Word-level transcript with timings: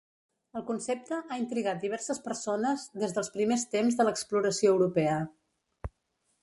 El 0.59 0.63
concepte 0.69 1.19
ha 1.19 1.37
intrigat 1.41 1.83
diverses 1.83 2.21
persones 2.29 2.87
des 3.03 3.15
dels 3.19 3.31
primers 3.37 3.67
temps 3.77 3.99
de 4.01 4.09
l'exploració 4.09 4.75
europea. 4.77 5.21